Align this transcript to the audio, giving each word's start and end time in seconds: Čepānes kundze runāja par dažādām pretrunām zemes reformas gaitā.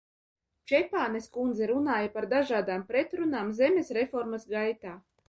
Čepānes 0.69 1.27
kundze 1.35 1.67
runāja 1.71 2.09
par 2.15 2.27
dažādām 2.31 2.87
pretrunām 2.93 3.53
zemes 3.61 3.93
reformas 3.99 4.49
gaitā. 4.57 4.97